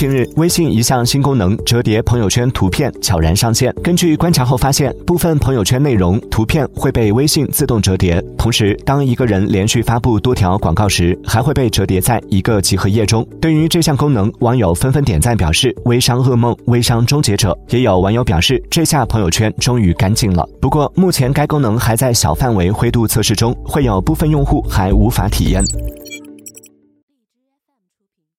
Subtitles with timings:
[0.00, 13.22] 近日微信一项新功能折叠朋友圈图片悄然上线根据观察后发现部分朋友圈内容图片会被微信自动折叠同时当一个人连续发布多条广告时还会被折叠在一个集合页中。
[13.42, 20.48] 对于这项功能网友纷纷点赞表示微商噩梦微商终结者也有网友表示这下朋友圈终于干净了。
[20.62, 25.62] 不过目前该功能还在小范围灰度测试中会有部分用户还无法体验。